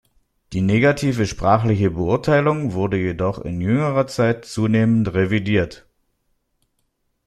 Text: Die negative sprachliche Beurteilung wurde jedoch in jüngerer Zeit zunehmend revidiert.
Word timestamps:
Die 0.51 0.63
negative 0.63 1.27
sprachliche 1.27 1.91
Beurteilung 1.91 2.73
wurde 2.73 2.97
jedoch 2.97 3.37
in 3.37 3.61
jüngerer 3.61 4.07
Zeit 4.07 4.45
zunehmend 4.45 5.13
revidiert. 5.13 5.85